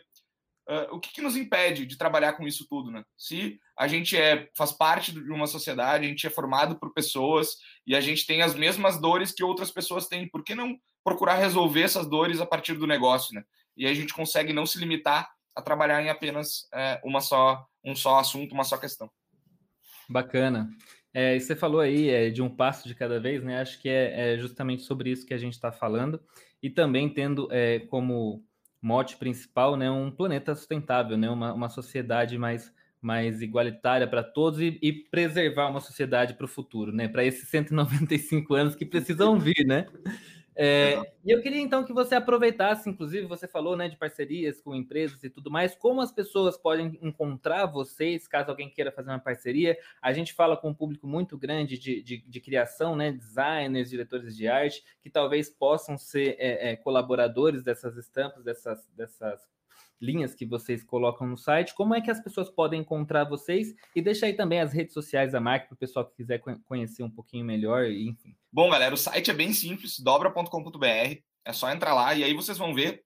uh, 0.67 0.95
o 0.95 0.99
que, 0.99 1.13
que, 1.13 1.21
nos 1.21 1.35
impede 1.35 1.85
de 1.85 1.97
trabalhar 1.97 2.33
com 2.33 2.47
isso 2.47 2.65
tudo, 2.69 2.91
né? 2.91 3.03
Se 3.17 3.59
a 3.77 3.87
gente 3.87 4.15
é, 4.17 4.49
faz 4.55 4.71
parte 4.71 5.11
de 5.11 5.31
uma 5.31 5.47
sociedade, 5.47 6.05
a 6.05 6.09
gente 6.09 6.27
é 6.27 6.29
formado 6.29 6.79
por 6.79 6.93
pessoas 6.93 7.57
e 7.85 7.95
a 7.95 8.01
gente 8.01 8.25
tem 8.25 8.41
as 8.41 8.55
mesmas 8.55 8.99
dores 8.99 9.31
que 9.31 9.43
outras 9.43 9.71
pessoas 9.71 10.07
têm, 10.07 10.27
por 10.27 10.43
que 10.43 10.53
não 10.53 10.77
procurar 11.03 11.35
resolver 11.35 11.83
essas 11.83 12.07
dores 12.07 12.41
a 12.41 12.45
partir 12.45 12.73
do 12.73 12.87
negócio, 12.87 13.33
né? 13.33 13.43
E 13.75 13.85
a 13.85 13.93
gente 13.93 14.13
consegue 14.13 14.51
não 14.53 14.65
se 14.65 14.77
limitar 14.77 15.29
a 15.55 15.61
trabalhar 15.61 16.01
em 16.01 16.09
apenas 16.09 16.67
é, 16.73 16.99
uma 17.03 17.21
só, 17.21 17.65
um 17.83 17.95
só 17.95 18.19
assunto, 18.19 18.53
uma 18.53 18.63
só 18.63 18.77
questão. 18.77 19.09
Bacana. 20.09 20.69
É, 21.13 21.39
você 21.39 21.55
falou 21.55 21.79
aí 21.79 22.09
é, 22.09 22.29
de 22.29 22.41
um 22.41 22.49
passo 22.49 22.87
de 22.87 22.93
cada 22.93 23.19
vez, 23.19 23.43
né? 23.43 23.59
Acho 23.59 23.79
que 23.79 23.89
é, 23.89 24.33
é 24.33 24.37
justamente 24.37 24.83
sobre 24.83 25.09
isso 25.09 25.25
que 25.25 25.33
a 25.33 25.37
gente 25.37 25.53
está 25.53 25.71
falando 25.71 26.21
e 26.61 26.69
também 26.69 27.09
tendo 27.09 27.47
é, 27.51 27.79
como 27.79 28.43
mote 28.81 29.17
principal, 29.17 29.75
né, 29.75 29.89
um 29.89 30.11
planeta 30.11 30.55
sustentável, 30.55 31.17
né, 31.17 31.29
uma, 31.29 31.53
uma 31.53 31.69
sociedade 31.69 32.37
mais, 32.37 32.73
mais 33.01 33.41
igualitária 33.41 34.07
para 34.07 34.23
todos 34.23 34.59
e, 34.59 34.79
e, 34.81 34.93
preservar 34.93 35.69
uma 35.69 35.79
sociedade 35.79 36.35
para 36.35 36.45
o 36.45 36.49
futuro, 36.49 36.91
né, 36.91 37.07
para 37.07 37.23
esses 37.23 37.49
195 37.49 38.53
anos 38.53 38.75
que 38.75 38.85
precisam 38.85 39.37
vir, 39.39 39.65
né? 39.65 39.87
É, 40.59 40.99
e 41.23 41.29
eu 41.29 41.39
queria 41.39 41.61
então 41.61 41.83
que 41.83 41.93
você 41.93 42.15
aproveitasse, 42.15 42.89
inclusive, 42.89 43.27
você 43.27 43.47
falou 43.47 43.77
né, 43.77 43.87
de 43.87 43.95
parcerias 43.95 44.59
com 44.59 44.73
empresas 44.73 45.23
e 45.23 45.29
tudo 45.29 45.51
mais, 45.51 45.75
como 45.75 46.01
as 46.01 46.11
pessoas 46.11 46.57
podem 46.57 46.97
encontrar 46.99 47.67
vocês, 47.67 48.27
caso 48.27 48.49
alguém 48.49 48.67
queira 48.67 48.91
fazer 48.91 49.11
uma 49.11 49.19
parceria. 49.19 49.77
A 50.01 50.11
gente 50.11 50.33
fala 50.33 50.57
com 50.57 50.69
um 50.69 50.73
público 50.73 51.05
muito 51.05 51.37
grande 51.37 51.77
de, 51.77 52.01
de, 52.01 52.23
de 52.27 52.41
criação, 52.41 52.95
né, 52.95 53.11
designers, 53.11 53.91
diretores 53.91 54.35
de 54.35 54.47
arte, 54.47 54.83
que 54.99 55.11
talvez 55.11 55.47
possam 55.47 55.95
ser 55.95 56.35
é, 56.39 56.71
é, 56.71 56.75
colaboradores 56.75 57.61
dessas 57.61 57.95
estampas, 57.95 58.43
dessas, 58.43 58.89
dessas 58.95 59.47
linhas 59.99 60.33
que 60.33 60.45
vocês 60.45 60.83
colocam 60.83 61.27
no 61.27 61.37
site. 61.37 61.73
Como 61.73 61.95
é 61.95 62.01
que 62.01 62.11
as 62.11 62.21
pessoas 62.21 62.49
podem 62.49 62.81
encontrar 62.81 63.23
vocês? 63.23 63.73
E 63.95 64.01
deixa 64.01 64.25
aí 64.25 64.33
também 64.33 64.59
as 64.59 64.73
redes 64.73 64.93
sociais 64.93 65.31
da 65.31 65.39
marca 65.39 65.67
para 65.67 65.75
o 65.75 65.77
pessoal 65.77 66.05
que 66.05 66.15
quiser 66.15 66.41
conhecer 66.65 67.03
um 67.03 67.09
pouquinho 67.09 67.45
melhor, 67.45 67.85
enfim. 67.85 68.35
Bom, 68.51 68.69
galera, 68.69 68.93
o 68.93 68.97
site 68.97 69.31
é 69.31 69.33
bem 69.33 69.53
simples, 69.53 69.99
dobra.com.br. 69.99 71.21
É 71.45 71.53
só 71.53 71.71
entrar 71.71 71.93
lá 71.93 72.13
e 72.13 72.23
aí 72.23 72.33
vocês 72.33 72.57
vão 72.57 72.73
ver 72.73 73.03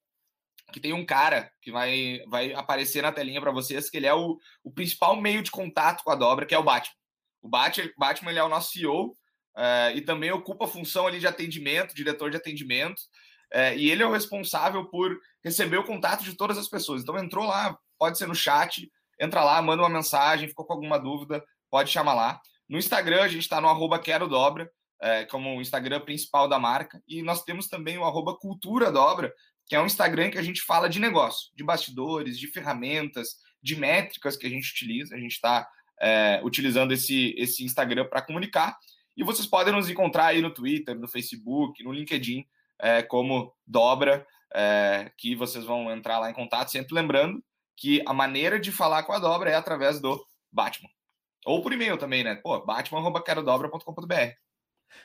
que 0.72 0.80
tem 0.80 0.94
um 0.94 1.06
cara 1.06 1.52
que 1.62 1.72
vai, 1.72 2.22
vai 2.28 2.54
aparecer 2.54 3.02
na 3.02 3.12
telinha 3.12 3.42
para 3.42 3.52
vocês, 3.52 3.90
que 3.90 3.98
ele 3.98 4.08
é 4.08 4.14
o, 4.14 4.38
o 4.64 4.72
principal 4.72 5.20
meio 5.20 5.44
de 5.44 5.52
contato 5.52 6.04
com 6.04 6.12
a 6.12 6.16
dobra, 6.16 6.46
que 6.46 6.56
é 6.56 6.58
o 6.58 6.64
Batman. 6.64 6.96
O 7.42 7.50
Batman, 7.50 8.30
ele 8.30 8.40
é 8.40 8.44
o 8.44 8.50
nosso 8.50 8.72
CEO 8.72 9.18
é, 9.58 9.94
e 9.96 10.02
também 10.02 10.32
ocupa 10.32 10.66
a 10.66 10.68
função 10.68 11.08
ali 11.08 11.20
de 11.20 11.28
atendimento, 11.28 11.96
diretor 11.96 12.30
de 12.30 12.38
atendimento. 12.38 13.02
É, 13.52 13.76
e 13.76 13.92
ele 13.92 14.02
é 14.02 14.06
o 14.06 14.12
responsável 14.12 14.86
por 14.86 15.20
receber 15.44 15.78
o 15.78 15.84
contato 15.84 16.24
de 16.24 16.36
todas 16.36 16.58
as 16.58 16.68
pessoas. 16.68 17.02
Então 17.02 17.18
entrou 17.18 17.46
lá, 17.46 17.78
pode 18.00 18.18
ser 18.18 18.28
no 18.28 18.36
chat, 18.36 18.90
entra 19.20 19.44
lá, 19.44 19.62
manda 19.62 19.84
uma 19.84 19.90
mensagem, 19.90 20.48
ficou 20.48 20.66
com 20.66 20.74
alguma 20.74 20.98
dúvida, 20.98 21.44
pode 21.70 21.92
chamar 21.92 22.14
lá. 22.14 22.42
No 22.68 22.78
Instagram, 22.78 23.22
a 23.22 23.28
gente 23.28 23.42
está 23.42 23.60
no 23.60 23.68
arroba 23.68 24.00
Quero 24.00 24.28
Dobra, 24.28 24.72
é, 25.02 25.26
como 25.26 25.58
o 25.58 25.62
Instagram 25.62 26.00
principal 26.00 26.48
da 26.48 26.58
marca. 26.58 27.02
E 27.08 27.22
nós 27.22 27.44
temos 27.44 27.68
também 27.68 27.98
o 27.98 28.06
arroba 28.06 28.38
Cultura 28.38 28.92
Dobra, 28.92 29.34
que 29.68 29.76
é 29.76 29.82
um 29.82 29.86
Instagram 29.86 30.30
que 30.30 30.38
a 30.38 30.44
gente 30.44 30.62
fala 30.62 30.88
de 30.88 31.00
negócio, 31.00 31.50
de 31.56 31.64
bastidores, 31.64 32.40
de 32.40 32.48
ferramentas, 32.48 33.36
de 33.62 33.76
métricas 33.76 34.38
que 34.38 34.48
a 34.48 34.50
gente 34.50 34.72
utiliza. 34.72 35.16
A 35.16 35.20
gente 35.20 35.34
está 35.34 35.68
é, 36.02 36.42
utilizando 36.44 36.94
esse, 36.94 37.36
esse 37.38 37.64
Instagram 37.64 38.06
para 38.06 38.22
comunicar. 38.22 38.78
E 39.16 39.24
vocês 39.24 39.46
podem 39.46 39.74
nos 39.74 39.90
encontrar 39.90 40.28
aí 40.28 40.42
no 40.42 40.54
Twitter, 40.54 40.98
no 40.98 41.08
Facebook, 41.08 41.84
no 41.84 41.92
LinkedIn, 41.92 42.46
é, 42.82 43.04
como 43.04 43.54
dobra, 43.66 44.26
é, 44.54 45.12
que 45.18 45.36
vocês 45.36 45.64
vão 45.64 45.92
entrar 45.92 46.20
lá 46.20 46.30
em 46.30 46.34
contato, 46.34 46.72
sempre 46.72 46.96
lembrando 46.96 47.42
que 47.78 48.02
a 48.06 48.14
maneira 48.14 48.60
de 48.60 48.72
falar 48.72 49.04
com 49.04 49.14
a 49.14 49.20
dobra 49.20 49.50
é 49.50 49.56
através 49.56 50.00
do 50.00 50.24
Batman. 50.52 50.90
Ou 51.46 51.62
por 51.62 51.74
e-mail 51.74 51.98
também, 51.98 52.24
né? 52.24 52.36
Pô, 52.36 52.64
batman.querodobra.com.br. 52.64 54.14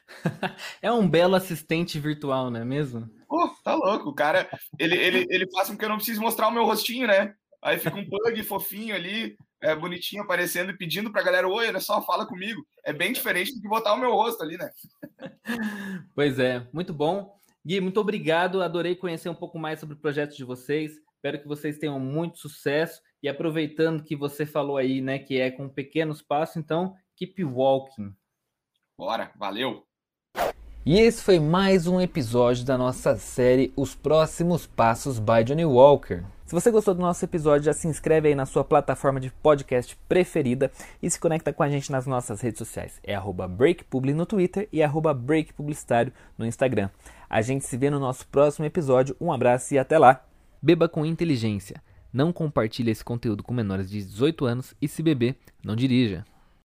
é 0.83 0.92
um 0.92 1.09
belo 1.09 1.37
assistente 1.37 1.99
virtual, 1.99 2.50
não 2.50 2.61
é 2.61 2.64
mesmo? 2.64 3.09
Pô, 3.28 3.49
tá 3.62 3.75
louco. 3.75 4.11
O 4.11 4.14
cara, 4.14 4.49
ele, 4.78 4.97
ele, 4.97 5.26
ele 5.30 5.50
faz 5.50 5.68
com 5.68 5.76
que 5.76 5.85
eu 5.85 5.88
não 5.88 5.97
precise 5.97 6.21
mostrar 6.21 6.49
o 6.49 6.52
meu 6.52 6.64
rostinho, 6.64 7.06
né? 7.06 7.35
Aí 7.62 7.78
fica 7.78 7.97
um 7.97 8.09
pug 8.09 8.42
fofinho 8.42 8.95
ali, 8.95 9.37
é, 9.62 9.75
bonitinho 9.75 10.23
aparecendo 10.23 10.71
e 10.71 10.76
pedindo 10.76 11.11
pra 11.11 11.23
galera: 11.23 11.49
Oi, 11.49 11.68
olha 11.68 11.80
só, 11.80 12.02
fala 12.02 12.26
comigo. 12.26 12.64
É 12.85 12.92
bem 12.92 13.12
diferente 13.12 13.54
do 13.54 13.61
que 13.61 13.68
botar 13.68 13.95
o 13.95 13.99
meu 13.99 14.12
rosto 14.12 14.42
ali, 14.42 14.56
né? 14.59 14.71
Pois 16.14 16.38
é, 16.38 16.66
muito 16.73 16.92
bom. 16.92 17.37
Gui, 17.66 17.80
muito 17.80 18.00
obrigado. 18.00 18.62
Adorei 18.62 18.94
conhecer 18.94 19.28
um 19.28 19.35
pouco 19.35 19.58
mais 19.58 19.80
sobre 19.80 19.96
o 19.96 19.99
projeto 19.99 20.37
de 20.37 20.44
vocês. 20.44 20.92
Espero 21.16 21.40
que 21.40 21.49
vocês 21.49 21.78
tenham 21.78 21.99
muito 21.99 22.38
sucesso. 22.38 23.02
E 23.20 23.28
aproveitando 23.28 24.04
que 24.04 24.14
você 24.14 24.46
falou 24.46 24.76
aí, 24.76 25.00
né, 25.00 25.18
que 25.18 25.40
é 25.40 25.50
com 25.50 25.68
pequenos 25.68 26.23
passos, 26.23 26.58
então, 26.58 26.94
keep 27.16 27.42
walking. 27.42 28.14
Bora, 28.96 29.32
valeu. 29.37 29.82
E 30.85 31.00
esse 31.00 31.20
foi 31.20 31.40
mais 31.40 31.88
um 31.88 32.00
episódio 32.00 32.64
da 32.64 32.78
nossa 32.78 33.16
série 33.16 33.73
Os 33.75 33.96
Próximos 33.96 34.64
Passos 34.64 35.18
by 35.18 35.42
Johnny 35.44 35.64
Walker. 35.64 36.23
Se 36.44 36.54
você 36.54 36.70
gostou 36.70 36.94
do 36.94 37.00
nosso 37.00 37.25
episódio, 37.25 37.64
já 37.64 37.73
se 37.73 37.88
inscreve 37.88 38.28
aí 38.28 38.37
na 38.37 38.46
sua 38.46 38.62
plataforma 38.62 39.18
de 39.18 39.32
podcast 39.32 39.99
preferida 40.08 40.70
e 41.02 41.11
se 41.11 41.18
conecta 41.18 41.52
com 41.52 41.64
a 41.64 41.68
gente 41.68 41.90
nas 41.90 42.06
nossas 42.06 42.40
redes 42.40 42.58
sociais. 42.58 43.00
É 43.02 43.18
BreakPubli 43.49 44.14
no 44.14 44.25
Twitter 44.25 44.68
e 44.73 44.80
BreakPublicitário 45.12 46.12
no 46.38 46.46
Instagram. 46.46 46.88
A 47.28 47.42
gente 47.42 47.64
se 47.64 47.76
vê 47.76 47.90
no 47.90 47.99
nosso 47.99 48.26
próximo 48.28 48.64
episódio. 48.64 49.16
Um 49.21 49.33
abraço 49.33 49.75
e 49.75 49.78
até 49.78 49.99
lá. 49.99 50.25
Beba 50.62 50.88
com 50.88 51.04
inteligência. 51.04 51.83
Não 52.12 52.33
compartilhe 52.33 52.90
esse 52.90 53.04
conteúdo 53.04 53.42
com 53.42 53.52
menores 53.52 53.90
de 53.90 54.02
18 54.02 54.45
anos 54.47 54.75
e 54.80 54.88
se 54.88 55.02
beber, 55.02 55.37
não 55.62 55.76
dirija. 55.76 56.25